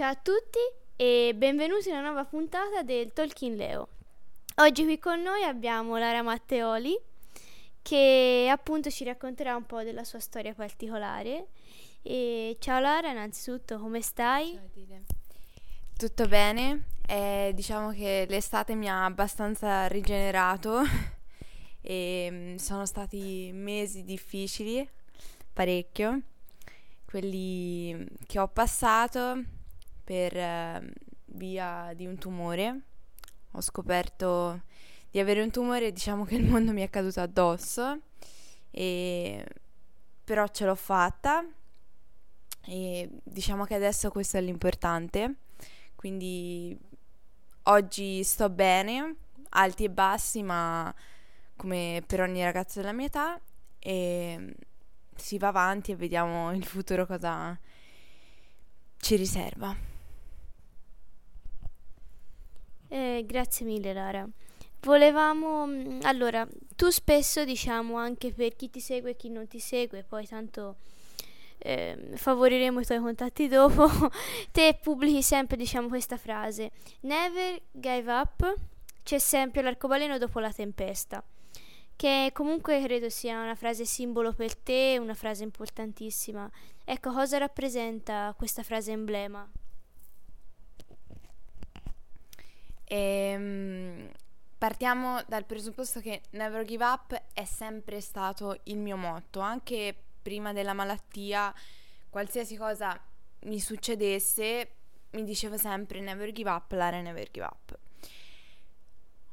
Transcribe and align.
Ciao 0.00 0.12
a 0.12 0.16
tutti 0.16 0.58
e 0.96 1.34
benvenuti 1.36 1.90
in 1.90 1.96
una 1.96 2.06
nuova 2.06 2.24
puntata 2.24 2.82
del 2.82 3.12
Talking 3.12 3.54
Leo. 3.54 3.88
Oggi 4.54 4.84
qui 4.84 4.98
con 4.98 5.20
noi 5.20 5.42
abbiamo 5.42 5.98
Lara 5.98 6.22
Matteoli 6.22 6.98
che 7.82 8.48
appunto 8.50 8.88
ci 8.88 9.04
racconterà 9.04 9.54
un 9.56 9.66
po' 9.66 9.82
della 9.82 10.04
sua 10.04 10.18
storia 10.18 10.54
particolare. 10.54 11.48
E 12.00 12.56
ciao 12.60 12.80
Lara, 12.80 13.10
innanzitutto 13.10 13.78
come 13.78 14.00
stai? 14.00 14.58
Tutto 15.98 16.26
bene, 16.26 16.84
eh, 17.06 17.52
diciamo 17.54 17.90
che 17.90 18.24
l'estate 18.26 18.74
mi 18.74 18.88
ha 18.88 19.04
abbastanza 19.04 19.86
rigenerato 19.86 20.80
e 21.82 22.28
mm, 22.30 22.56
sono 22.56 22.86
stati 22.86 23.50
mesi 23.52 24.02
difficili, 24.04 24.88
parecchio, 25.52 26.22
quelli 27.04 28.02
che 28.26 28.38
ho 28.38 28.48
passato 28.48 29.58
per 30.10 30.36
eh, 30.36 30.92
via 31.26 31.92
di 31.94 32.04
un 32.04 32.18
tumore. 32.18 32.80
Ho 33.52 33.60
scoperto 33.60 34.62
di 35.08 35.20
avere 35.20 35.40
un 35.40 35.52
tumore 35.52 35.92
diciamo 35.92 36.24
che 36.24 36.34
il 36.34 36.44
mondo 36.44 36.72
mi 36.72 36.82
è 36.82 36.90
caduto 36.90 37.20
addosso, 37.20 37.96
e... 38.72 39.46
però 40.24 40.48
ce 40.48 40.64
l'ho 40.64 40.74
fatta 40.74 41.44
e 42.66 43.08
diciamo 43.22 43.64
che 43.64 43.76
adesso 43.76 44.10
questo 44.10 44.36
è 44.36 44.40
l'importante. 44.40 45.36
Quindi 45.94 46.76
oggi 47.64 48.24
sto 48.24 48.50
bene, 48.50 49.14
alti 49.50 49.84
e 49.84 49.90
bassi, 49.90 50.42
ma 50.42 50.92
come 51.54 52.02
per 52.04 52.22
ogni 52.22 52.42
ragazzo 52.42 52.80
della 52.80 52.92
mia 52.92 53.06
età 53.06 53.40
e 53.78 54.56
si 55.14 55.38
va 55.38 55.48
avanti 55.48 55.92
e 55.92 55.96
vediamo 55.96 56.52
il 56.52 56.64
futuro 56.64 57.06
cosa 57.06 57.56
ci 58.96 59.14
riserva. 59.14 59.89
Eh, 62.92 63.22
grazie 63.24 63.64
mille 63.64 63.92
Lara. 63.92 64.28
Volevamo, 64.80 65.64
mm, 65.66 66.00
allora, 66.02 66.46
tu 66.74 66.90
spesso 66.90 67.44
diciamo 67.44 67.96
anche 67.96 68.32
per 68.32 68.56
chi 68.56 68.68
ti 68.68 68.80
segue 68.80 69.10
e 69.10 69.16
chi 69.16 69.28
non 69.28 69.46
ti 69.46 69.60
segue, 69.60 70.02
poi 70.02 70.26
tanto 70.26 70.76
eh, 71.58 71.96
favoriremo 72.14 72.80
i 72.80 72.84
tuoi 72.84 72.98
contatti 72.98 73.46
dopo, 73.46 73.86
te 74.50 74.76
pubblichi 74.82 75.22
sempre 75.22 75.56
diciamo 75.56 75.86
questa 75.86 76.16
frase, 76.16 76.72
never 77.02 77.60
give 77.70 78.10
up, 78.12 78.54
c'è 79.04 79.18
sempre 79.18 79.62
l'arcobaleno 79.62 80.18
dopo 80.18 80.40
la 80.40 80.52
tempesta, 80.52 81.22
che 81.94 82.30
comunque 82.32 82.82
credo 82.82 83.08
sia 83.08 83.40
una 83.40 83.54
frase 83.54 83.84
simbolo 83.84 84.32
per 84.32 84.56
te, 84.56 84.98
una 84.98 85.14
frase 85.14 85.44
importantissima. 85.44 86.50
Ecco, 86.84 87.12
cosa 87.12 87.38
rappresenta 87.38 88.34
questa 88.36 88.64
frase 88.64 88.90
emblema? 88.90 89.48
Ehm, 92.92 94.10
partiamo 94.58 95.22
dal 95.28 95.44
presupposto 95.44 96.00
che 96.00 96.22
Never 96.30 96.64
Give 96.64 96.84
Up 96.84 97.22
è 97.32 97.44
sempre 97.44 98.00
stato 98.00 98.58
il 98.64 98.78
mio 98.78 98.96
motto, 98.96 99.38
anche 99.38 99.94
prima 100.20 100.52
della 100.52 100.72
malattia, 100.72 101.54
qualsiasi 102.08 102.56
cosa 102.56 103.00
mi 103.42 103.60
succedesse, 103.60 104.70
mi 105.10 105.22
dicevo 105.22 105.56
sempre 105.56 106.00
never 106.00 106.32
give 106.32 106.50
up, 106.50 106.72
Lara 106.72 107.00
never 107.00 107.30
give 107.30 107.46
up. 107.46 107.78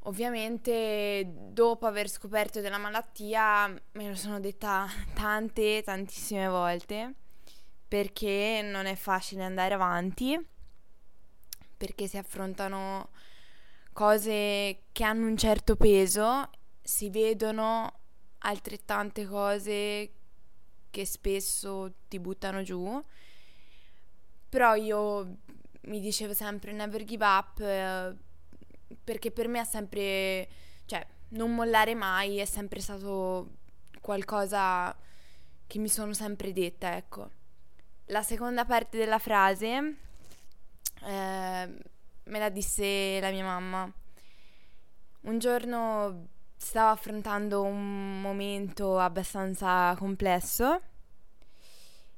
Ovviamente 0.02 1.26
dopo 1.26 1.86
aver 1.86 2.08
scoperto 2.08 2.60
della 2.60 2.78
malattia 2.78 3.66
me 3.66 4.08
lo 4.08 4.14
sono 4.14 4.38
detta 4.38 4.86
tante, 5.14 5.82
tantissime 5.82 6.46
volte 6.46 7.14
perché 7.88 8.60
non 8.62 8.86
è 8.86 8.94
facile 8.94 9.42
andare 9.42 9.74
avanti, 9.74 10.38
perché 11.76 12.06
si 12.06 12.16
affrontano 12.18 13.10
cose 13.98 14.84
che 14.92 15.02
hanno 15.02 15.26
un 15.26 15.36
certo 15.36 15.74
peso, 15.74 16.48
si 16.80 17.10
vedono 17.10 17.92
altrettante 18.38 19.26
cose 19.26 20.12
che 20.88 21.04
spesso 21.04 21.94
ti 22.06 22.20
buttano 22.20 22.62
giù. 22.62 23.04
Però 24.48 24.76
io 24.76 25.38
mi 25.86 25.98
dicevo 25.98 26.32
sempre 26.32 26.70
never 26.70 27.02
give 27.02 27.24
up 27.24 27.58
eh, 27.58 28.14
perché 29.02 29.32
per 29.32 29.48
me 29.48 29.62
è 29.62 29.64
sempre, 29.64 30.48
cioè, 30.86 31.04
non 31.30 31.52
mollare 31.56 31.96
mai 31.96 32.36
è 32.36 32.44
sempre 32.44 32.78
stato 32.78 33.56
qualcosa 34.00 34.96
che 35.66 35.78
mi 35.80 35.88
sono 35.88 36.12
sempre 36.12 36.52
detta, 36.52 36.96
ecco. 36.96 37.30
La 38.06 38.22
seconda 38.22 38.64
parte 38.64 38.96
della 38.96 39.18
frase 39.18 39.96
eh, 41.02 41.78
me 42.28 42.38
la 42.38 42.48
disse 42.48 43.18
la 43.20 43.30
mia 43.30 43.44
mamma. 43.44 43.92
Un 45.22 45.38
giorno 45.38 46.28
stavo 46.56 46.90
affrontando 46.90 47.62
un 47.62 48.20
momento 48.20 48.98
abbastanza 48.98 49.94
complesso 49.96 50.80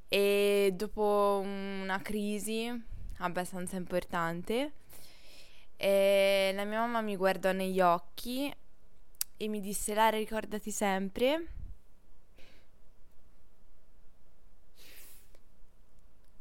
e 0.08 0.72
dopo 0.74 1.40
una 1.44 2.00
crisi 2.00 2.68
abbastanza 3.18 3.76
importante 3.76 4.72
la 5.80 6.64
mia 6.64 6.80
mamma 6.80 7.00
mi 7.00 7.16
guardò 7.16 7.52
negli 7.52 7.80
occhi 7.80 8.52
e 9.36 9.48
mi 9.48 9.60
disse 9.60 9.94
Lara 9.94 10.16
ricordati 10.16 10.70
sempre 10.70 11.46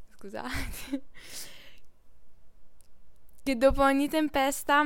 scusate 0.18 1.04
che 3.50 3.58
dopo 3.58 3.82
ogni 3.82 4.08
tempesta 4.08 4.86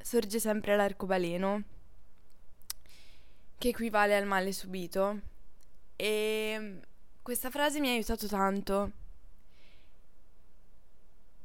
sorge 0.00 0.40
sempre 0.40 0.76
l'arcobaleno, 0.76 1.62
che 3.58 3.68
equivale 3.68 4.16
al 4.16 4.24
male 4.24 4.50
subito. 4.50 5.20
E 5.94 6.80
questa 7.20 7.50
frase 7.50 7.80
mi 7.80 7.88
ha 7.88 7.90
aiutato 7.90 8.26
tanto, 8.28 8.92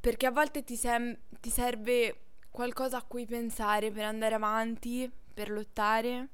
perché 0.00 0.24
a 0.24 0.30
volte 0.30 0.64
ti, 0.64 0.74
sem- 0.74 1.18
ti 1.38 1.50
serve 1.50 2.28
qualcosa 2.50 2.96
a 2.96 3.02
cui 3.02 3.26
pensare 3.26 3.90
per 3.90 4.04
andare 4.04 4.36
avanti, 4.36 5.12
per 5.34 5.50
lottare. 5.50 6.28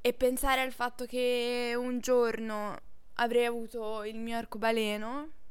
E 0.00 0.12
pensare 0.12 0.60
al 0.60 0.72
fatto 0.72 1.04
che 1.04 1.72
un 1.76 2.00
giorno 2.00 2.76
avrei 3.14 3.44
avuto 3.44 4.02
il 4.02 4.18
mio 4.18 4.38
arcobaleno 4.38 5.42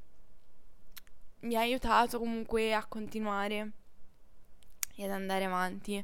mi 1.44 1.56
ha 1.56 1.62
aiutato 1.62 2.20
comunque 2.20 2.74
a 2.74 2.86
continuare 2.86 3.72
e 4.96 5.04
ad 5.06 5.12
andare 5.12 5.46
avanti. 5.46 6.04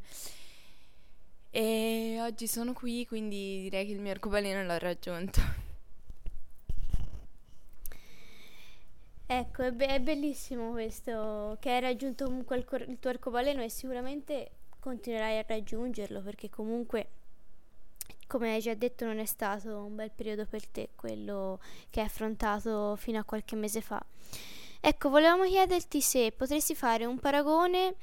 E 1.51 2.17
oggi 2.21 2.47
sono 2.47 2.73
qui, 2.73 3.05
quindi 3.07 3.61
direi 3.61 3.85
che 3.85 3.93
il 3.93 3.99
mio 3.99 4.11
arcobaleno 4.11 4.63
l'ho 4.63 4.77
raggiunto. 4.77 5.67
Ecco, 9.31 9.63
è, 9.63 9.71
be- 9.71 9.87
è 9.87 9.99
bellissimo 9.99 10.71
questo, 10.71 11.57
che 11.59 11.69
hai 11.71 11.79
raggiunto 11.79 12.25
comunque 12.25 12.57
il, 12.57 12.65
cor- 12.65 12.87
il 12.87 12.97
tuo 12.99 13.11
arcobaleno 13.11 13.61
e 13.61 13.69
sicuramente 13.69 14.51
continuerai 14.79 15.37
a 15.37 15.45
raggiungerlo 15.47 16.21
perché 16.21 16.49
comunque, 16.49 17.09
come 18.25 18.53
hai 18.53 18.59
già 18.59 18.73
detto, 18.73 19.05
non 19.05 19.19
è 19.19 19.25
stato 19.25 19.83
un 19.83 19.95
bel 19.95 20.11
periodo 20.11 20.45
per 20.45 20.65
te 20.65 20.89
quello 20.95 21.59
che 21.91 21.99
hai 21.99 22.07
affrontato 22.07 22.95
fino 22.95 23.19
a 23.19 23.23
qualche 23.23 23.55
mese 23.55 23.81
fa. 23.81 24.03
Ecco, 24.81 25.09
volevamo 25.09 25.43
chiederti 25.43 25.99
se 25.99 26.31
potresti 26.31 26.73
fare 26.73 27.03
un 27.03 27.19
paragone 27.19 27.95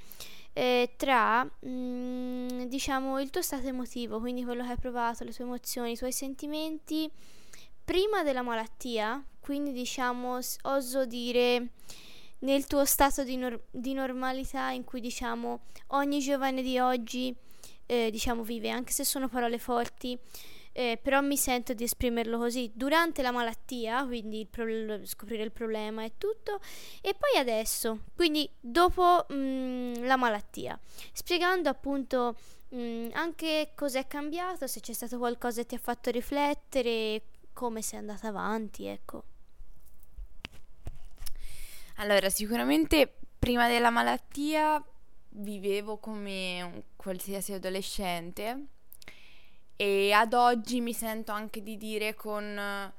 eh, 0.53 0.93
tra 0.97 1.43
mh, 1.43 1.69
mm, 1.69 2.63
diciamo 2.65 3.19
il 3.19 3.31
tuo 3.31 3.41
stato 3.41 3.67
emotivo, 3.67 4.21
quindi 4.21 4.45
quello 4.45 4.63
che 4.63 4.71
hai 4.73 4.77
provato, 4.77 5.25
le 5.25 5.33
tue 5.33 5.45
emozioni, 5.45 5.93
i 5.93 5.97
tuoi 5.97 6.13
sentimenti 6.13 7.11
prima 7.83 8.23
della 8.23 8.43
malattia, 8.43 9.25
quindi 9.41 9.73
diciamo 9.73 10.39
oso 10.63 11.07
dire 11.07 11.69
nel 12.41 12.67
tuo 12.67 12.85
stato 12.85 13.25
di, 13.25 13.37
nor- 13.39 13.63
di 13.71 13.95
normalità 13.95 14.71
in 14.71 14.85
cui 14.85 15.01
diciamo 15.01 15.61
ogni 15.89 16.19
giovane 16.21 16.61
di 16.61 16.79
oggi 16.79 17.35
eh, 17.87 18.11
diciamo 18.11 18.43
vive, 18.43 18.69
anche 18.69 18.93
se 18.93 19.05
sono 19.05 19.29
parole 19.29 19.59
forti 19.59 20.19
eh, 20.77 20.99
però 21.01 21.23
mi 21.23 21.39
sento 21.39 21.73
di 21.73 21.85
esprimerlo 21.85 22.37
così 22.37 22.71
durante 22.75 23.23
la 23.23 23.31
malattia, 23.31 24.05
quindi 24.05 24.41
il 24.41 24.47
pro- 24.47 25.07
scoprire 25.07 25.43
il 25.43 25.51
problema 25.51 26.05
e 26.05 26.13
tutto, 26.19 26.61
e 27.01 27.15
poi 27.15 27.41
adesso, 27.41 28.01
quindi 28.15 28.47
dopo 28.61 29.25
mh, 29.27 29.35
mm, 29.35 29.95
la 30.05 30.17
malattia, 30.17 30.79
spiegando 31.15 31.71
appunto 31.71 32.37
mh, 32.69 32.79
mm, 32.79 33.09
anche 33.15 33.73
cos'è 33.75 34.07
cambiato, 34.07 34.67
se 34.67 34.81
c'è 34.81 34.93
stato 34.93 35.17
qualcosa 35.17 35.63
che 35.63 35.69
ti 35.69 35.75
ha 35.77 35.79
fatto 35.79 36.11
riflettere, 36.11 37.23
come 37.55 37.81
sei 37.81 38.01
andata 38.01 38.29
avanti, 38.29 38.85
ecco. 38.85 39.25
Allora, 41.97 42.29
sicuramente 42.29 43.17
prima 43.39 43.67
della 43.67 43.89
malattia 43.89 44.85
vivevo 45.31 45.97
come 45.97 46.61
un 46.61 46.83
qualsiasi 46.97 47.55
adolescente 47.55 48.76
e 49.77 50.13
ad 50.13 50.33
oggi 50.33 50.81
mi 50.81 50.95
sento 50.95 51.33
anche 51.33 51.63
di 51.63 51.77
dire 51.77 52.15
con 52.15 52.93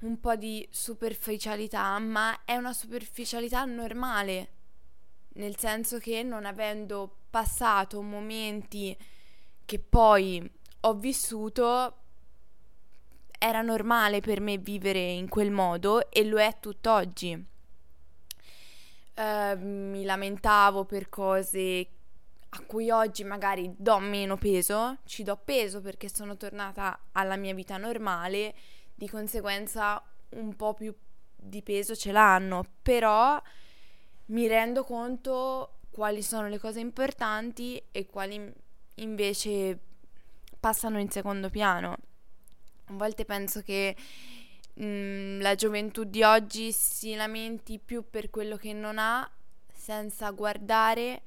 un 0.00 0.20
po' 0.20 0.36
di 0.36 0.66
superficialità, 0.70 1.98
ma 1.98 2.44
è 2.44 2.56
una 2.56 2.72
superficialità 2.72 3.64
normale, 3.64 4.48
nel 5.34 5.56
senso 5.56 5.98
che 5.98 6.22
non 6.22 6.44
avendo 6.44 7.16
passato 7.30 8.00
momenti 8.02 8.96
che 9.64 9.78
poi 9.78 10.50
ho 10.80 10.94
vissuto, 10.94 11.96
era 13.38 13.60
normale 13.62 14.20
per 14.20 14.40
me 14.40 14.58
vivere 14.58 15.00
in 15.00 15.28
quel 15.28 15.50
modo 15.50 16.10
e 16.10 16.24
lo 16.24 16.38
è 16.38 16.56
tutt'oggi. 16.60 17.52
Uh, 19.16 19.58
mi 19.58 20.02
lamentavo 20.04 20.84
per 20.84 21.08
cose 21.08 21.88
a 22.56 22.60
cui 22.66 22.90
oggi 22.90 23.24
magari 23.24 23.74
do 23.76 23.98
meno 23.98 24.36
peso, 24.36 24.98
ci 25.06 25.24
do 25.24 25.36
peso 25.36 25.80
perché 25.80 26.08
sono 26.08 26.36
tornata 26.36 26.98
alla 27.12 27.36
mia 27.36 27.52
vita 27.52 27.76
normale, 27.76 28.54
di 28.94 29.08
conseguenza 29.08 30.00
un 30.30 30.54
po' 30.54 30.72
più 30.72 30.94
di 31.34 31.62
peso 31.62 31.96
ce 31.96 32.12
l'hanno, 32.12 32.64
però 32.80 33.40
mi 34.26 34.46
rendo 34.46 34.84
conto 34.84 35.78
quali 35.90 36.22
sono 36.22 36.48
le 36.48 36.60
cose 36.60 36.78
importanti 36.78 37.82
e 37.90 38.06
quali 38.06 38.52
invece 38.96 39.78
passano 40.60 41.00
in 41.00 41.10
secondo 41.10 41.50
piano. 41.50 41.96
A 42.86 42.92
volte 42.92 43.24
penso 43.24 43.62
che 43.62 43.96
mh, 44.74 44.84
mm, 44.84 45.40
la 45.40 45.56
gioventù 45.56 46.04
di 46.04 46.22
oggi 46.22 46.70
si 46.70 47.16
lamenti 47.16 47.80
più 47.80 48.04
per 48.08 48.30
quello 48.30 48.56
che 48.56 48.72
non 48.72 48.98
ha 48.98 49.28
senza 49.72 50.30
guardare 50.30 51.22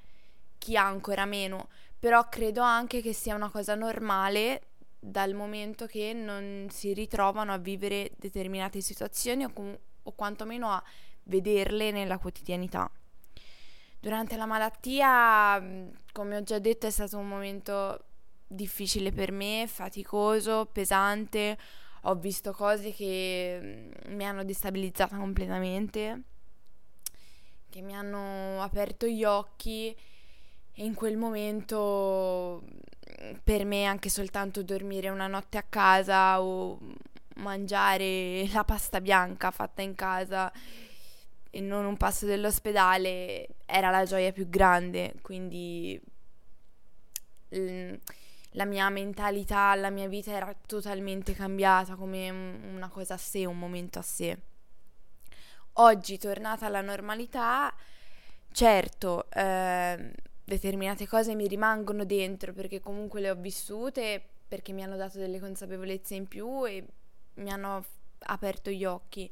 chi 0.58 0.76
ha 0.76 0.86
ancora 0.86 1.26
meno, 1.26 1.70
però 2.00 2.28
credo 2.30 2.62
anche 2.62 3.02
che 3.02 3.14
sia 3.14 3.36
una 3.36 3.50
cosa 3.50 3.76
normale 3.76 4.62
dal 5.00 5.34
momento 5.34 5.86
che 5.86 6.14
non 6.14 6.68
si 6.70 6.94
ritrovano 6.94 7.54
a 7.54 7.58
vivere 7.58 8.12
determinate 8.18 8.82
situazioni 8.82 9.46
o, 9.46 9.52
com- 9.54 9.78
o 10.04 10.12
quantomeno 10.14 10.70
a 10.70 10.84
vederle 11.24 11.92
nella 11.92 12.18
quotidianità. 12.18 12.90
Durante 14.00 14.38
la 14.38 14.46
malattia, 14.46 15.64
come 16.12 16.38
ho 16.38 16.44
già 16.44 16.60
detto, 16.60 16.88
è 16.88 16.90
stato 16.92 17.18
un 17.18 17.28
momento 17.28 18.04
difficile 18.48 19.12
per 19.12 19.32
me, 19.32 19.66
faticoso, 19.68 20.68
pesante. 20.72 21.58
Ho 22.04 22.16
visto 22.16 22.54
cose 22.54 22.94
che 22.94 23.92
mi 24.08 24.26
hanno 24.26 24.44
destabilizzata 24.44 25.18
completamente, 25.18 26.22
che 27.70 27.82
mi 27.82 27.96
hanno 27.96 28.62
aperto 28.62 29.08
gli 29.08 29.24
occhi 29.24 29.96
e 30.80 30.86
in 30.86 30.94
quel 30.94 31.18
momento 31.18 32.64
per 33.44 33.66
me 33.66 33.86
anche 33.86 34.10
soltanto 34.10 34.62
dormire 34.62 35.10
una 35.10 35.26
notte 35.26 35.58
a 35.58 35.64
casa 35.64 36.40
o 36.40 36.78
mangiare 37.38 38.48
la 38.52 38.64
pasta 38.64 39.02
bianca 39.02 39.50
fatta 39.50 39.82
in 39.82 39.96
casa 39.96 40.52
e 41.50 41.62
non 41.62 41.86
un 41.86 41.98
passo 41.98 42.28
dell'ospedale 42.28 43.48
era 43.66 43.90
la 43.90 44.06
gioia 44.06 44.32
più 44.32 44.50
grande, 44.50 45.16
quindi 45.22 46.00
la 47.50 48.66
mia 48.66 48.90
mentalità, 48.90 49.74
la 49.74 49.90
mia 49.90 50.08
vita 50.08 50.32
era 50.32 50.54
totalmente 50.68 51.34
cambiata 51.34 51.96
come 51.96 52.30
una 52.30 52.90
cosa 52.90 53.16
a 53.16 53.18
sé, 53.18 53.46
un 53.46 53.58
momento 53.58 53.98
a 53.98 54.04
sé. 54.04 54.38
Oggi, 55.80 56.20
tornata 56.20 56.68
alla 56.68 56.82
normalità, 56.82 57.74
certo, 58.52 59.30
eh, 59.32 60.12
determinate 60.48 61.06
cose 61.08 61.36
mi 61.36 61.46
rimangono 61.46 62.06
dentro 62.06 62.54
perché 62.54 62.80
comunque 62.80 63.20
le 63.20 63.30
ho 63.30 63.36
vissute, 63.36 64.24
perché 64.48 64.72
mi 64.72 64.82
hanno 64.82 64.96
dato 64.96 65.20
delle 65.20 65.42
consapevolezze 65.42 66.16
in 66.16 66.26
più 66.28 66.66
e 66.66 66.86
mi 67.36 67.52
hanno 67.52 67.84
aperto 68.20 68.70
gli 68.70 68.86
occhi. 68.86 69.30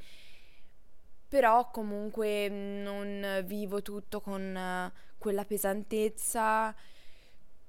Però 1.28 1.72
comunque 1.72 2.50
non 2.50 3.44
vivo 3.46 3.82
tutto 3.82 4.20
con 4.20 4.92
quella 5.18 5.46
pesantezza, 5.46 6.76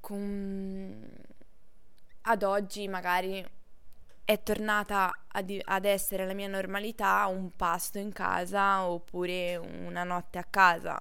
con 0.01 1.09
ad 2.29 2.43
oggi 2.43 2.89
magari 2.89 3.45
è 4.25 4.43
tornata 4.43 5.27
ad, 5.29 5.57
ad, 5.63 5.85
essere 5.85 6.27
la 6.27 6.35
mia 6.35 6.49
normalità 6.49 7.25
un 7.27 7.55
pasto 7.55 7.99
in 7.99 8.13
casa 8.13 8.85
oppure 8.89 9.57
una 9.57 10.03
notte 10.03 10.39
a 10.39 10.45
casa. 10.45 11.01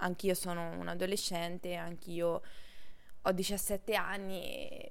Anch'io 0.00 0.34
sono 0.34 0.78
un 0.78 0.88
adolescente, 0.88 1.74
anch'io 1.74 2.42
ho 3.22 3.32
17 3.32 3.94
anni 3.94 4.42
e 4.42 4.90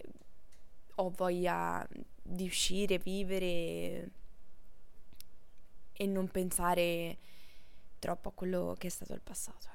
ho 0.96 1.10
voglia 1.10 1.88
di 2.22 2.46
uscire, 2.46 2.98
vivere 2.98 4.10
e 5.94 6.06
non 6.06 6.28
pensare 6.30 7.18
troppo 8.00 8.30
a 8.30 8.32
quello 8.34 8.76
che 8.78 8.88
è 8.88 8.90
stato 8.90 9.14
il 9.14 9.22
passato. 9.22 9.68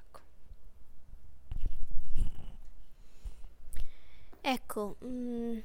Ecco, 4.44 4.96
mh, 4.98 5.06
mm, 5.06 5.58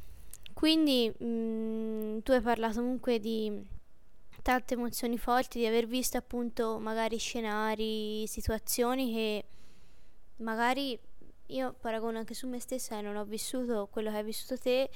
quindi 0.53 1.11
mh, 1.17 1.25
mm, 1.25 2.19
tu 2.19 2.31
hai 2.31 2.41
parlato 2.41 2.79
comunque 2.79 3.19
di 3.19 3.65
tante 4.47 4.75
emozioni 4.75 5.17
forti, 5.17 5.59
di 5.59 5.65
aver 5.65 5.87
visto 5.87 6.15
appunto 6.15 6.79
magari 6.79 7.17
scenari, 7.17 8.25
situazioni 8.27 9.11
che 9.11 9.45
magari 10.37 10.97
io 11.47 11.75
paragono 11.77 12.17
anche 12.17 12.33
su 12.33 12.47
me 12.47 12.57
stessa 12.61 12.97
e 12.97 13.01
non 13.01 13.17
ho 13.17 13.25
vissuto 13.25 13.89
quello 13.91 14.09
che 14.09 14.15
hai 14.15 14.23
vissuto 14.23 14.57
te, 14.57 14.89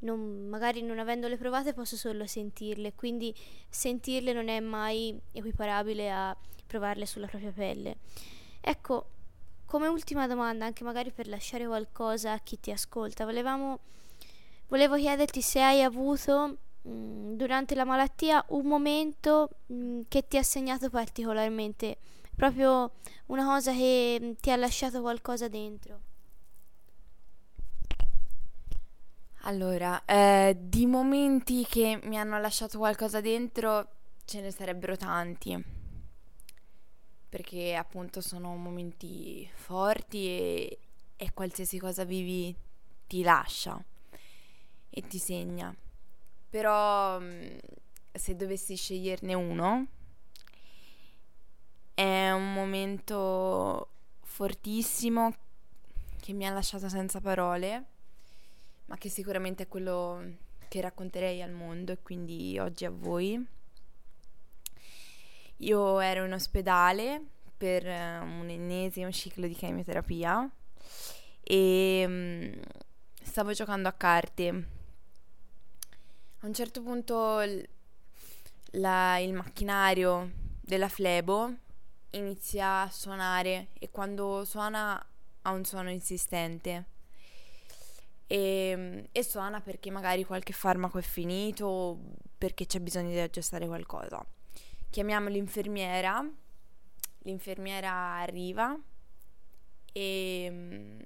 non, 0.00 0.46
magari 0.46 0.82
non 0.82 1.00
avendole 1.00 1.36
provate 1.36 1.74
posso 1.74 1.96
solo 1.96 2.28
sentirle, 2.28 2.94
quindi 2.94 3.34
sentirle 3.68 4.32
non 4.32 4.46
è 4.46 4.60
mai 4.60 5.20
equiparabile 5.32 6.08
a 6.08 6.36
provarle 6.64 7.04
sulla 7.04 7.26
propria 7.26 7.50
pelle. 7.50 7.96
Ecco, 8.60 9.06
come 9.64 9.88
ultima 9.88 10.28
domanda, 10.28 10.64
anche 10.64 10.84
magari 10.84 11.10
per 11.10 11.26
lasciare 11.26 11.66
qualcosa 11.66 12.34
a 12.34 12.38
chi 12.38 12.60
ti 12.60 12.70
ascolta, 12.70 13.24
volevamo, 13.24 13.80
volevo 14.68 14.94
chiederti 14.94 15.42
se 15.42 15.60
hai 15.60 15.82
avuto 15.82 16.58
mm, 16.88 17.34
durante 17.34 17.74
la 17.74 17.84
malattia 17.84 18.44
un 18.48 18.66
momento 18.66 19.50
mh, 19.66 19.74
mm, 19.74 20.00
che 20.08 20.26
ti 20.26 20.36
ha 20.36 20.42
segnato 20.42 20.90
particolarmente, 20.90 21.98
proprio 22.34 22.92
una 23.26 23.44
cosa 23.44 23.72
che 23.72 24.18
mm, 24.20 24.32
ti 24.40 24.50
ha 24.50 24.56
lasciato 24.56 25.00
qualcosa 25.00 25.48
dentro. 25.48 26.00
Allora, 29.44 30.04
eh, 30.04 30.56
di 30.58 30.86
momenti 30.86 31.66
che 31.68 31.98
mi 32.04 32.16
hanno 32.16 32.38
lasciato 32.38 32.78
qualcosa 32.78 33.20
dentro 33.20 33.88
ce 34.24 34.40
ne 34.40 34.52
sarebbero 34.52 34.96
tanti 34.96 35.80
perché 37.32 37.74
appunto 37.74 38.20
sono 38.20 38.54
momenti 38.56 39.48
forti 39.54 40.26
e, 40.26 40.78
e 41.16 41.32
qualsiasi 41.32 41.78
cosa 41.78 42.04
vivi 42.04 42.54
ti 43.06 43.22
lascia 43.22 43.82
e 44.90 45.00
ti 45.06 45.16
segna. 45.16 45.74
Però 46.52 47.18
mm, 47.18 47.56
se 48.12 48.36
dovessi 48.36 48.76
sceglierne 48.76 49.32
uno, 49.32 49.86
è 51.94 52.30
un 52.30 52.52
momento 52.52 53.88
fortissimo 54.20 55.34
che 56.20 56.34
mi 56.34 56.46
ha 56.46 56.52
lasciato 56.52 56.90
senza 56.90 57.22
parole, 57.22 57.84
ma 58.84 58.98
che 58.98 59.08
sicuramente 59.08 59.62
è 59.62 59.68
quello 59.68 60.22
che 60.68 60.82
racconterei 60.82 61.40
al 61.40 61.52
mondo 61.52 61.92
e 61.92 62.02
quindi 62.02 62.58
oggi 62.58 62.84
a 62.84 62.90
voi. 62.90 63.42
Io 65.56 66.00
ero 66.00 66.26
in 66.26 66.34
ospedale 66.34 67.22
per 67.56 67.86
eh, 67.86 68.18
un 68.18 68.50
ennesimo 68.50 69.10
ciclo 69.10 69.46
di 69.46 69.54
chemioterapia 69.54 70.50
e 71.40 72.04
um, 72.06 72.60
stavo 73.22 73.52
giocando 73.52 73.88
a 73.88 73.92
carte. 73.92 74.81
A 76.42 76.46
un 76.46 76.54
certo 76.54 76.82
punto 76.82 77.40
l- 77.40 77.68
la, 78.72 79.18
il 79.18 79.32
macchinario 79.32 80.30
della 80.60 80.88
flebo 80.88 81.52
inizia 82.10 82.82
a 82.82 82.90
suonare 82.90 83.68
e 83.78 83.90
quando 83.90 84.44
suona 84.44 85.04
ha 85.42 85.50
un 85.50 85.64
suono 85.64 85.90
insistente. 85.90 86.86
E, 88.26 89.08
e, 89.10 89.22
suona 89.22 89.60
perché 89.60 89.90
magari 89.90 90.24
qualche 90.24 90.52
farmaco 90.52 90.98
è 90.98 91.02
finito 91.02 91.66
o 91.66 91.98
perché 92.38 92.66
c'è 92.66 92.80
bisogno 92.80 93.10
di 93.10 93.18
aggiustare 93.18 93.66
qualcosa 93.66 94.24
chiamiamo 94.92 95.30
l'infermiera, 95.30 96.22
l'infermiera 97.20 97.90
arriva 97.90 98.78
e 99.90 100.98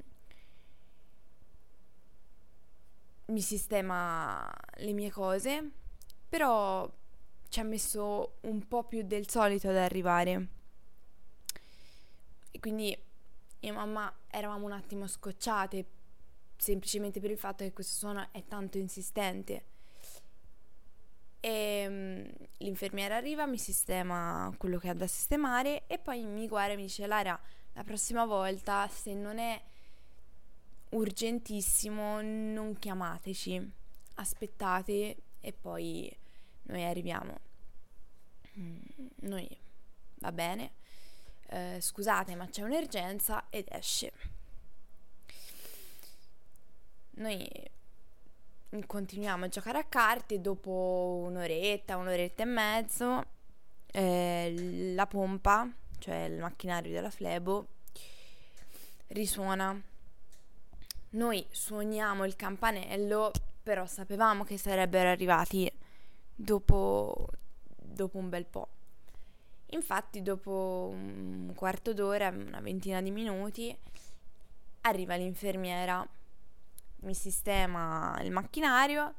mi 3.26 3.40
sistema 3.40 4.50
le 4.76 4.92
mie 4.92 5.10
cose, 5.10 5.70
però 6.28 6.90
ci 7.48 7.60
ha 7.60 7.64
messo 7.64 8.36
un 8.42 8.66
po' 8.66 8.84
più 8.84 9.02
del 9.02 9.28
solito 9.28 9.68
ad 9.68 9.76
arrivare. 9.76 10.48
E 12.50 12.58
quindi 12.60 12.88
io 12.88 12.98
e 13.60 13.72
mamma 13.72 14.12
eravamo 14.28 14.64
un 14.66 14.72
attimo 14.72 15.06
scocciate 15.06 15.86
semplicemente 16.56 17.20
per 17.20 17.30
il 17.30 17.38
fatto 17.38 17.64
che 17.64 17.72
questo 17.72 17.96
suono 17.96 18.28
è 18.32 18.44
tanto 18.46 18.78
insistente 18.78 19.66
E 21.40 21.86
um, 21.86 22.46
l'infermiera 22.58 23.16
arriva, 23.16 23.46
mi 23.46 23.58
sistema 23.58 24.52
quello 24.56 24.78
che 24.78 24.88
ha 24.88 24.94
da 24.94 25.06
sistemare 25.06 25.86
e 25.86 25.98
poi 25.98 26.24
mi 26.24 26.48
guarda 26.48 26.72
e 26.72 26.76
mi 26.76 26.82
dice 26.82 27.06
Lara, 27.06 27.38
la 27.74 27.84
prossima 27.84 28.24
volta 28.24 28.88
se 28.88 29.14
non 29.14 29.38
è 29.38 29.60
urgentissimo 30.96 32.20
non 32.22 32.76
chiamateci, 32.78 33.72
aspettate 34.14 35.16
e 35.40 35.52
poi 35.52 36.14
noi 36.64 36.84
arriviamo. 36.84 37.38
Mm, 38.58 38.78
noi 39.22 39.48
va 40.18 40.32
bene, 40.32 40.72
eh, 41.48 41.78
scusate 41.80 42.34
ma 42.34 42.46
c'è 42.46 42.62
un'urgenza 42.62 43.46
ed 43.50 43.66
esce. 43.68 44.12
Noi 47.16 47.48
continuiamo 48.86 49.46
a 49.46 49.48
giocare 49.48 49.78
a 49.78 49.84
carte 49.84 50.40
dopo 50.40 51.22
un'oretta, 51.26 51.96
un'oretta 51.96 52.42
e 52.42 52.46
mezzo. 52.46 53.24
Eh, 53.92 54.92
la 54.94 55.06
pompa, 55.06 55.70
cioè 55.98 56.24
il 56.24 56.38
macchinario 56.38 56.92
della 56.92 57.10
flebo, 57.10 57.68
risuona. 59.08 59.94
Noi 61.16 61.46
suoniamo 61.50 62.26
il 62.26 62.36
campanello, 62.36 63.30
però 63.62 63.86
sapevamo 63.86 64.44
che 64.44 64.58
sarebbero 64.58 65.08
arrivati 65.08 65.70
dopo, 66.34 67.28
dopo 67.74 68.18
un 68.18 68.28
bel 68.28 68.44
po'. 68.44 68.68
Infatti, 69.70 70.20
dopo 70.22 70.90
un 70.92 71.52
quarto 71.54 71.94
d'ora, 71.94 72.28
una 72.28 72.60
ventina 72.60 73.00
di 73.00 73.10
minuti, 73.10 73.74
arriva 74.82 75.16
l'infermiera 75.16 76.06
mi 77.00 77.14
sistema 77.14 78.18
il 78.22 78.30
macchinario 78.30 79.14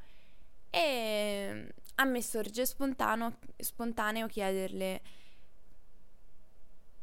e 0.69 1.73
a 1.95 2.03
me 2.05 2.21
sorge 2.21 2.65
spontaneo, 2.65 3.37
spontaneo 3.57 4.27
chiederle 4.27 5.01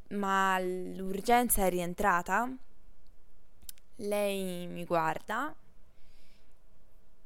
ma 0.09 0.59
l'urgenza 0.61 1.65
è 1.67 1.71
rientrata? 1.71 2.49
Lei 3.97 4.67
mi 4.67 4.85
guarda 4.85 5.55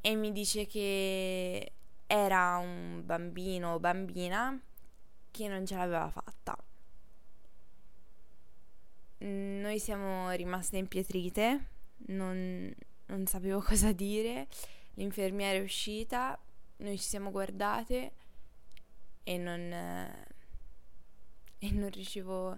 e 0.01 0.15
mi 0.15 0.33
dice 0.33 0.67
che 0.67 1.73
era 2.07 2.57
un 2.57 3.03
bambino 3.05 3.75
o 3.75 3.81
bambina 3.81 4.59
che 5.31 5.49
non 5.49 5.67
ce 5.67 5.77
l'aveva 5.77 6.11
fatta. 6.11 6.57
Noi 9.19 9.79
siamo 9.79 10.31
rimaste 10.31 10.77
impietrite, 10.77 11.67
non, 12.07 12.73
non 13.07 13.27
sapevo 13.27 13.61
cosa 13.67 13.93
dire, 13.93 14.47
l'infermiera 14.95 15.59
è 15.59 15.63
uscita, 15.63 16.39
noi 16.79 16.97
ci 16.99 17.05
siamo 17.05 17.31
guardate 17.31 18.13
e 19.25 19.37
non, 19.37 19.73
e 21.59 21.71
non 21.73 21.91
riuscivo 21.91 22.57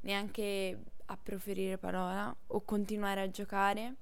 neanche 0.00 0.78
a 1.06 1.16
proferire 1.16 1.78
parola 1.78 2.34
o 2.48 2.60
continuare 2.62 3.20
a 3.20 3.30
giocare. 3.30 3.94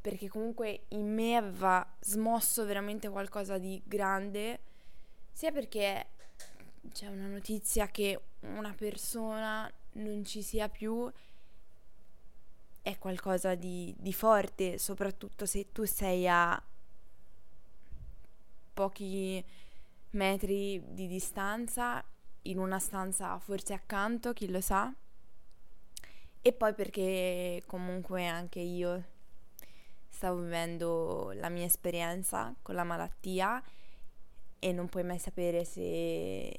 Perché 0.00 0.28
comunque 0.28 0.84
in 0.88 1.12
me 1.12 1.36
aveva 1.36 1.86
smosso 2.00 2.64
veramente 2.64 3.08
qualcosa 3.08 3.58
di 3.58 3.80
grande 3.84 4.60
sia 5.38 5.52
perché 5.52 6.06
c'è 6.90 7.06
una 7.06 7.28
notizia 7.28 7.86
che 7.86 8.20
una 8.40 8.72
persona 8.72 9.70
non 9.92 10.24
ci 10.24 10.42
sia 10.42 10.68
più 10.68 11.08
è 12.82 12.98
qualcosa 12.98 13.54
di, 13.54 13.94
di 13.96 14.12
forte, 14.12 14.78
soprattutto 14.78 15.46
se 15.46 15.70
tu 15.70 15.84
sei 15.84 16.26
a 16.26 16.60
pochi 18.74 19.44
metri 20.10 20.82
di 20.92 21.06
distanza, 21.06 22.04
in 22.50 22.58
una 22.58 22.78
stanza 22.78 23.38
forse 23.38 23.72
accanto, 23.74 24.32
chi 24.32 24.50
lo 24.50 24.60
sa. 24.60 24.92
E 26.40 26.52
poi 26.52 26.74
perché 26.74 27.62
comunque 27.66 28.26
anche 28.26 28.60
io 28.60 29.04
stavo 30.08 30.40
vivendo 30.40 31.32
la 31.34 31.48
mia 31.48 31.64
esperienza 31.64 32.54
con 32.62 32.74
la 32.74 32.84
malattia 32.84 33.62
e 34.58 34.72
non 34.72 34.88
puoi 34.88 35.04
mai 35.04 35.18
sapere 35.18 35.64
se 35.64 36.54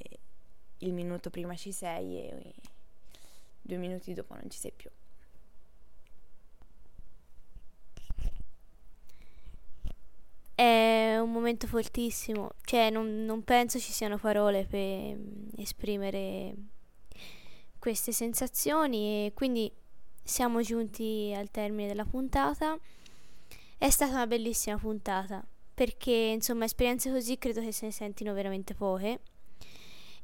il 0.78 0.92
minuto 0.92 1.30
prima 1.30 1.54
ci 1.56 1.72
sei 1.72 2.18
e 2.18 2.54
due 3.60 3.76
minuti 3.76 4.14
dopo 4.14 4.34
non 4.34 4.48
ci 4.48 4.58
sei 4.58 4.72
più. 4.72 4.90
È 10.60 11.16
un 11.18 11.32
momento 11.32 11.66
fortissimo, 11.66 12.50
cioè 12.66 12.90
non, 12.90 13.24
non 13.24 13.42
penso 13.44 13.78
ci 13.78 13.92
siano 13.92 14.18
parole 14.18 14.66
per 14.66 15.16
mm, 15.16 15.48
esprimere 15.56 16.54
queste 17.78 18.12
sensazioni 18.12 19.24
e 19.24 19.32
quindi 19.32 19.72
siamo 20.22 20.60
giunti 20.60 21.32
al 21.34 21.50
termine 21.50 21.88
della 21.88 22.04
puntata. 22.04 22.78
È 23.78 23.88
stata 23.88 24.12
una 24.12 24.26
bellissima 24.26 24.76
puntata 24.76 25.42
perché 25.72 26.12
insomma 26.12 26.66
esperienze 26.66 27.10
così 27.10 27.38
credo 27.38 27.62
che 27.62 27.72
se 27.72 27.86
ne 27.86 27.92
sentino 27.92 28.34
veramente 28.34 28.74
poche 28.74 29.20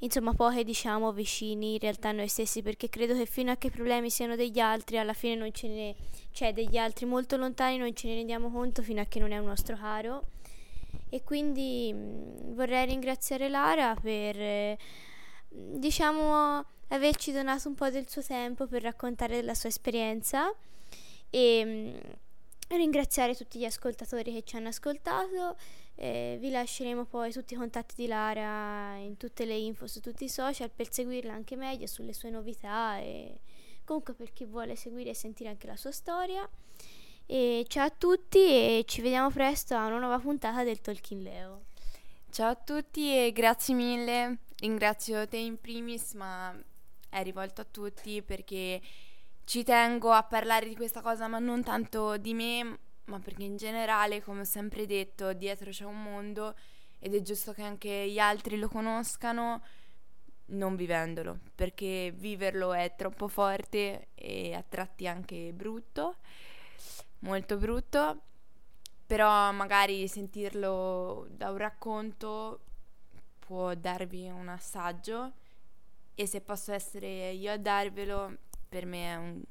insomma 0.00 0.34
poche 0.34 0.62
diciamo 0.62 1.12
vicini 1.12 1.74
in 1.74 1.78
realtà 1.78 2.10
a 2.10 2.12
noi 2.12 2.28
stessi 2.28 2.62
perché 2.62 2.88
credo 2.88 3.16
che 3.16 3.24
fino 3.26 3.50
a 3.50 3.56
che 3.56 3.68
i 3.68 3.70
problemi 3.70 4.10
siano 4.10 4.36
degli 4.36 4.58
altri 4.58 4.98
alla 4.98 5.14
fine 5.14 5.34
non 5.36 5.52
ce 5.52 5.68
ne 5.68 5.94
cioè 6.36 6.52
degli 6.52 6.76
altri 6.76 7.06
molto 7.06 7.38
lontani 7.38 7.78
non 7.78 7.94
ce 7.94 8.08
ne 8.08 8.14
rendiamo 8.16 8.50
conto 8.50 8.82
fino 8.82 9.00
a 9.00 9.06
che 9.06 9.18
non 9.18 9.32
è 9.32 9.38
un 9.38 9.46
nostro 9.46 9.74
caro. 9.74 10.24
E 11.08 11.22
quindi 11.24 11.90
mh, 11.94 11.96
mm, 11.96 12.54
vorrei 12.54 12.84
ringraziare 12.84 13.48
Lara 13.48 13.94
per 13.94 14.38
eh, 14.38 14.78
diciamo 15.48 16.62
averci 16.88 17.32
donato 17.32 17.68
un 17.68 17.74
po' 17.74 17.88
del 17.88 18.06
suo 18.08 18.22
tempo 18.22 18.66
per 18.66 18.82
raccontare 18.82 19.40
la 19.40 19.54
sua 19.54 19.70
esperienza 19.70 20.52
e 21.30 21.64
mh, 21.64 21.70
mm, 21.70 22.76
ringraziare 22.76 23.34
tutti 23.34 23.58
gli 23.58 23.64
ascoltatori 23.64 24.30
che 24.30 24.42
ci 24.42 24.56
hanno 24.56 24.68
ascoltato 24.68 25.56
eh, 25.96 26.36
vi 26.38 26.50
lasceremo 26.50 27.06
poi 27.06 27.32
tutti 27.32 27.54
i 27.54 27.56
contatti 27.56 27.94
di 27.96 28.06
Lara 28.06 28.96
in 28.96 29.16
tutte 29.16 29.46
le 29.46 29.56
info 29.56 29.86
su 29.86 30.00
tutti 30.00 30.24
i 30.24 30.28
social 30.28 30.70
per 30.70 30.92
seguirla 30.92 31.32
anche 31.32 31.56
meglio 31.56 31.86
sulle 31.86 32.12
sue 32.12 32.28
novità 32.28 32.98
e 32.98 33.40
comunque 33.84 34.12
per 34.12 34.32
chi 34.32 34.44
vuole 34.44 34.76
seguire 34.76 35.10
e 35.10 35.14
sentire 35.14 35.48
anche 35.48 35.66
la 35.66 35.76
sua 35.76 35.92
storia. 35.92 36.46
E 37.24 37.64
ciao 37.66 37.86
a 37.86 37.90
tutti 37.90 38.38
e 38.38 38.84
ci 38.86 39.00
vediamo 39.00 39.30
presto 39.30 39.74
a 39.74 39.86
una 39.86 39.98
nuova 39.98 40.18
puntata 40.18 40.62
del 40.64 40.80
Talking 40.80 41.22
Leo. 41.22 41.64
Ciao 42.30 42.50
a 42.50 42.54
tutti 42.54 43.16
e 43.16 43.32
grazie 43.32 43.74
mille. 43.74 44.40
Ringrazio 44.58 45.26
te 45.26 45.38
in 45.38 45.58
primis, 45.58 46.12
ma 46.12 46.54
è 47.08 47.22
rivolto 47.22 47.62
a 47.62 47.66
tutti 47.68 48.20
perché 48.22 48.80
ci 49.44 49.64
tengo 49.64 50.12
a 50.12 50.22
parlare 50.22 50.68
di 50.68 50.76
questa 50.76 51.00
cosa, 51.00 51.26
ma 51.28 51.38
non 51.38 51.62
tanto 51.62 52.18
di 52.18 52.34
me, 52.34 52.78
ma 53.06 53.18
perché 53.18 53.44
in 53.44 53.56
generale, 53.56 54.22
come 54.22 54.40
ho 54.40 54.44
sempre 54.44 54.86
detto, 54.86 55.32
dietro 55.32 55.70
c'è 55.70 55.84
un 55.84 56.02
mondo 56.02 56.54
ed 56.98 57.14
è 57.14 57.22
giusto 57.22 57.52
che 57.52 57.62
anche 57.62 58.08
gli 58.08 58.18
altri 58.18 58.56
lo 58.56 58.68
conoscano 58.68 59.62
non 60.46 60.76
vivendolo, 60.76 61.38
perché 61.54 62.12
viverlo 62.14 62.72
è 62.72 62.94
troppo 62.96 63.28
forte 63.28 64.08
e 64.14 64.54
a 64.54 64.62
tratti 64.62 65.06
anche 65.06 65.52
brutto, 65.52 66.16
molto 67.20 67.56
brutto, 67.56 68.20
però 69.06 69.50
magari 69.52 70.06
sentirlo 70.08 71.26
da 71.30 71.50
un 71.50 71.56
racconto 71.56 72.60
può 73.38 73.74
darvi 73.74 74.28
un 74.28 74.48
assaggio 74.48 75.32
e 76.14 76.26
se 76.26 76.40
posso 76.40 76.72
essere 76.72 77.30
io 77.30 77.52
a 77.52 77.56
darvelo 77.56 78.38
per 78.68 78.86
me 78.86 79.12
è 79.12 79.16
un 79.16 79.42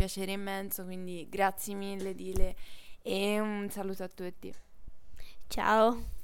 piacere 0.00 0.32
immenso, 0.32 0.84
quindi 0.84 1.26
grazie 1.28 1.74
mille 1.74 2.14
Dile 2.14 2.56
e 3.02 3.38
un 3.38 3.68
saluto 3.68 4.02
a 4.02 4.08
tutti. 4.08 4.50
Ciao. 5.46 6.19